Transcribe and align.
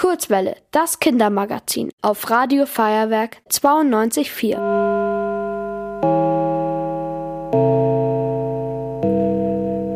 Kurzwelle, 0.00 0.56
das 0.70 0.98
Kindermagazin 0.98 1.90
auf 2.00 2.30
Radio 2.30 2.64
Feuerwerk 2.64 3.36
92.4. 3.50 4.54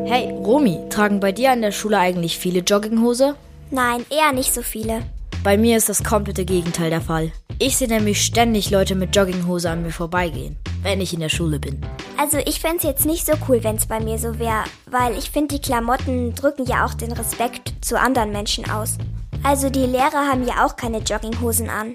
Hey, 0.06 0.30
Romy, 0.44 0.78
tragen 0.90 1.20
bei 1.20 1.32
dir 1.32 1.52
an 1.52 1.62
der 1.62 1.72
Schule 1.72 1.98
eigentlich 1.98 2.38
viele 2.38 2.60
Jogginghose? 2.60 3.34
Nein, 3.70 4.04
eher 4.10 4.34
nicht 4.34 4.52
so 4.52 4.60
viele. 4.60 5.00
Bei 5.42 5.56
mir 5.56 5.78
ist 5.78 5.88
das 5.88 6.04
komplette 6.04 6.44
Gegenteil 6.44 6.90
der 6.90 7.00
Fall. 7.00 7.32
Ich 7.58 7.78
sehe 7.78 7.88
nämlich 7.88 8.20
ständig 8.20 8.70
Leute 8.70 8.96
mit 8.96 9.16
Jogginghose 9.16 9.70
an 9.70 9.84
mir 9.84 9.90
vorbeigehen, 9.90 10.58
wenn 10.82 11.00
ich 11.00 11.14
in 11.14 11.20
der 11.20 11.30
Schule 11.30 11.58
bin. 11.58 11.80
Also 12.18 12.36
ich 12.44 12.60
fände 12.60 12.76
es 12.76 12.82
jetzt 12.82 13.06
nicht 13.06 13.24
so 13.24 13.32
cool, 13.48 13.64
wenn 13.64 13.76
es 13.76 13.86
bei 13.86 14.00
mir 14.00 14.18
so 14.18 14.38
wäre, 14.38 14.64
weil 14.84 15.16
ich 15.16 15.30
finde, 15.30 15.54
die 15.54 15.62
Klamotten 15.62 16.34
drücken 16.34 16.66
ja 16.66 16.84
auch 16.84 16.92
den 16.92 17.12
Respekt 17.12 17.72
zu 17.80 17.98
anderen 17.98 18.32
Menschen 18.32 18.70
aus. 18.70 18.98
Also 19.44 19.68
die 19.68 19.84
Lehrer 19.84 20.26
haben 20.26 20.46
ja 20.46 20.64
auch 20.64 20.74
keine 20.74 20.98
Jogginghosen 20.98 21.68
an. 21.68 21.94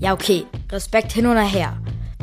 Ja, 0.00 0.12
okay, 0.12 0.46
Respekt 0.72 1.12
hin 1.12 1.28
oder 1.28 1.42
her. 1.42 1.76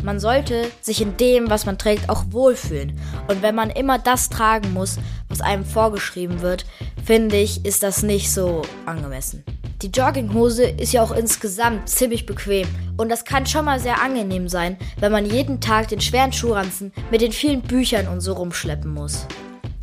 Man 0.04 0.20
sollte 0.20 0.70
sich 0.82 1.02
in 1.02 1.16
dem, 1.16 1.50
was 1.50 1.66
man 1.66 1.78
trägt, 1.78 2.10
auch 2.10 2.26
wohlfühlen. 2.32 3.00
Und 3.30 3.42
wenn 3.42 3.56
man 3.56 3.70
immer 3.70 3.98
das 3.98 4.30
tragen 4.30 4.74
muss, 4.74 5.00
was 5.30 5.40
einem 5.40 5.64
vorgeschrieben 5.64 6.42
wird, 6.42 6.66
finde 7.06 7.38
ich, 7.38 7.66
ist 7.66 7.84
das 7.84 8.04
nicht 8.04 8.30
so 8.32 8.64
angemessen. 8.86 9.46
Die 9.82 9.88
Jogginghose 9.88 10.66
ist 10.66 10.92
ja 10.92 11.02
auch 11.02 11.12
insgesamt 11.12 11.88
ziemlich 11.88 12.26
bequem 12.26 12.68
und 12.98 13.10
das 13.10 13.24
kann 13.24 13.46
schon 13.46 13.66
mal 13.66 13.80
sehr 13.80 14.02
angenehm 14.02 14.50
sein, 14.50 14.78
wenn 15.00 15.12
man 15.12 15.26
jeden 15.26 15.62
Tag 15.62 15.88
den 15.88 16.02
schweren 16.02 16.34
Schuhranzen 16.34 16.92
mit 17.12 17.22
den 17.22 17.32
vielen 17.32 17.62
Büchern 17.62 18.08
und 18.08 18.20
so 18.20 18.34
rumschleppen 18.34 18.94
muss. 18.94 19.26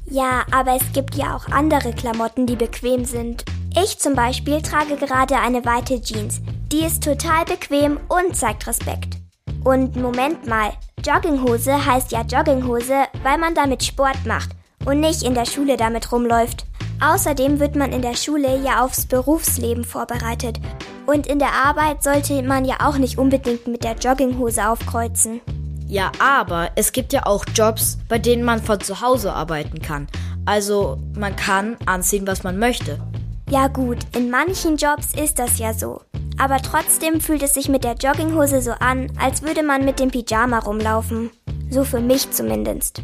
Ja, 0.06 0.44
aber 0.50 0.76
es 0.76 0.92
gibt 0.92 1.14
ja 1.14 1.34
auch 1.34 1.48
andere 1.48 1.92
Klamotten, 1.92 2.46
die 2.46 2.56
bequem 2.56 3.04
sind. 3.04 3.44
Ich 3.74 3.98
zum 3.98 4.14
Beispiel 4.14 4.60
trage 4.60 4.96
gerade 4.96 5.36
eine 5.36 5.64
weite 5.64 5.98
Jeans. 5.98 6.42
Die 6.70 6.84
ist 6.84 7.02
total 7.02 7.46
bequem 7.46 7.98
und 8.08 8.36
zeigt 8.36 8.66
Respekt. 8.66 9.16
Und 9.64 9.96
Moment 9.96 10.46
mal, 10.46 10.72
Jogginghose 11.02 11.86
heißt 11.86 12.12
ja 12.12 12.20
Jogginghose, 12.20 13.04
weil 13.22 13.38
man 13.38 13.54
damit 13.54 13.82
Sport 13.82 14.26
macht 14.26 14.50
und 14.84 15.00
nicht 15.00 15.22
in 15.22 15.34
der 15.34 15.46
Schule 15.46 15.78
damit 15.78 16.12
rumläuft. 16.12 16.66
Außerdem 17.00 17.60
wird 17.60 17.74
man 17.74 17.92
in 17.92 18.02
der 18.02 18.14
Schule 18.14 18.60
ja 18.62 18.84
aufs 18.84 19.06
Berufsleben 19.06 19.84
vorbereitet. 19.84 20.60
Und 21.06 21.26
in 21.26 21.38
der 21.38 21.52
Arbeit 21.52 22.02
sollte 22.02 22.42
man 22.42 22.66
ja 22.66 22.76
auch 22.84 22.98
nicht 22.98 23.16
unbedingt 23.16 23.66
mit 23.68 23.84
der 23.84 23.96
Jogginghose 23.96 24.68
aufkreuzen. 24.68 25.40
Ja, 25.86 26.12
aber 26.18 26.70
es 26.76 26.92
gibt 26.92 27.14
ja 27.14 27.24
auch 27.24 27.44
Jobs, 27.54 27.98
bei 28.08 28.18
denen 28.18 28.44
man 28.44 28.62
von 28.62 28.80
zu 28.80 29.00
Hause 29.00 29.32
arbeiten 29.32 29.80
kann. 29.80 30.08
Also 30.44 30.98
man 31.16 31.36
kann 31.36 31.76
anziehen, 31.86 32.26
was 32.26 32.42
man 32.44 32.58
möchte. 32.58 32.98
Ja 33.52 33.68
gut, 33.68 33.98
in 34.16 34.30
manchen 34.30 34.78
Jobs 34.78 35.12
ist 35.12 35.38
das 35.38 35.58
ja 35.58 35.74
so. 35.74 36.00
Aber 36.38 36.56
trotzdem 36.62 37.20
fühlt 37.20 37.42
es 37.42 37.52
sich 37.52 37.68
mit 37.68 37.84
der 37.84 37.96
Jogginghose 37.96 38.62
so 38.62 38.70
an, 38.70 39.12
als 39.20 39.42
würde 39.42 39.62
man 39.62 39.84
mit 39.84 40.00
dem 40.00 40.10
Pyjama 40.10 40.60
rumlaufen. 40.60 41.28
So 41.68 41.84
für 41.84 42.00
mich 42.00 42.30
zumindest. 42.30 43.02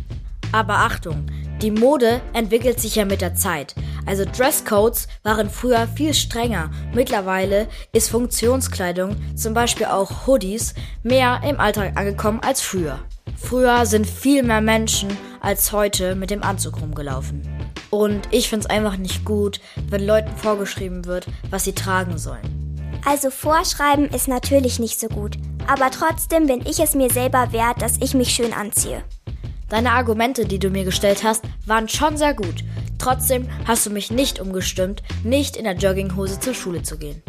Aber 0.50 0.78
Achtung, 0.78 1.26
die 1.60 1.70
Mode 1.70 2.22
entwickelt 2.32 2.80
sich 2.80 2.94
ja 2.94 3.04
mit 3.04 3.20
der 3.20 3.34
Zeit. 3.34 3.74
Also 4.06 4.24
Dresscodes 4.24 5.06
waren 5.22 5.50
früher 5.50 5.86
viel 5.86 6.14
strenger. 6.14 6.70
Mittlerweile 6.94 7.68
ist 7.92 8.08
Funktionskleidung, 8.08 9.16
zum 9.36 9.52
Beispiel 9.52 9.84
auch 9.84 10.26
Hoodies, 10.26 10.72
mehr 11.02 11.42
im 11.46 11.60
Alltag 11.60 11.92
angekommen 11.94 12.40
als 12.40 12.62
früher. 12.62 12.98
Früher 13.36 13.84
sind 13.84 14.06
viel 14.06 14.42
mehr 14.42 14.62
Menschen 14.62 15.14
als 15.42 15.72
heute 15.72 16.14
mit 16.14 16.30
dem 16.30 16.42
Anzug 16.42 16.80
rumgelaufen. 16.80 17.57
Und 17.90 18.28
ich 18.30 18.48
finde 18.48 18.66
es 18.66 18.70
einfach 18.70 18.96
nicht 18.96 19.24
gut, 19.24 19.60
wenn 19.88 20.06
Leuten 20.06 20.36
vorgeschrieben 20.36 21.04
wird, 21.06 21.26
was 21.50 21.64
sie 21.64 21.72
tragen 21.74 22.18
sollen. 22.18 22.68
Also 23.04 23.30
vorschreiben 23.30 24.08
ist 24.08 24.28
natürlich 24.28 24.78
nicht 24.78 25.00
so 25.00 25.08
gut. 25.08 25.36
Aber 25.66 25.90
trotzdem 25.90 26.46
bin 26.46 26.64
ich 26.66 26.80
es 26.80 26.94
mir 26.94 27.10
selber 27.10 27.52
wert, 27.52 27.82
dass 27.82 27.98
ich 28.00 28.14
mich 28.14 28.30
schön 28.30 28.52
anziehe. 28.52 29.02
Deine 29.68 29.92
Argumente, 29.92 30.46
die 30.46 30.58
du 30.58 30.70
mir 30.70 30.84
gestellt 30.84 31.24
hast, 31.24 31.44
waren 31.66 31.88
schon 31.88 32.16
sehr 32.16 32.34
gut. 32.34 32.64
Trotzdem 32.98 33.48
hast 33.66 33.86
du 33.86 33.90
mich 33.90 34.10
nicht 34.10 34.40
umgestimmt, 34.40 35.02
nicht 35.24 35.56
in 35.56 35.64
der 35.64 35.76
Jogginghose 35.76 36.40
zur 36.40 36.54
Schule 36.54 36.82
zu 36.82 36.98
gehen. 36.98 37.22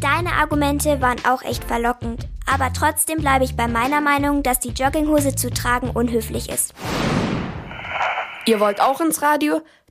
Deine 0.00 0.32
Argumente 0.32 1.00
waren 1.00 1.24
auch 1.26 1.42
echt 1.42 1.64
verlockend, 1.64 2.28
aber 2.46 2.72
trotzdem 2.72 3.18
bleibe 3.18 3.44
ich 3.44 3.56
bei 3.56 3.68
meiner 3.68 4.00
Meinung, 4.00 4.42
dass 4.42 4.60
die 4.60 4.70
Jogginghose 4.70 5.36
zu 5.36 5.50
tragen 5.50 5.90
unhöflich 5.90 6.48
ist. 6.48 6.74
Ihr 8.46 8.60
wollt 8.60 8.80
auch 8.80 9.00
ins 9.00 9.22
Radio? 9.22 9.62